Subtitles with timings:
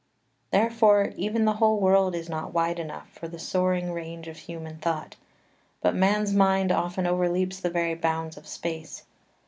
[0.49, 4.37] 3 Therefore even the whole world is not wide enough for the soaring range of
[4.39, 5.15] human thought,
[5.79, 9.03] but man's mind often overleaps the very bounds of space.